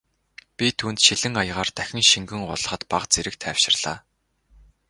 Би 0.57 0.67
түүнд 0.79 0.99
шилэн 1.05 1.35
аягаар 1.41 1.69
дахин 1.77 2.03
шингэн 2.11 2.41
уулгахад 2.45 2.81
бага 2.91 3.07
зэрэг 3.13 3.35
тайвширлаа. 3.43 3.97